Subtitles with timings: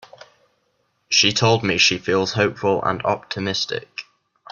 [1.09, 4.05] She told me she feels hopeful and optimistic.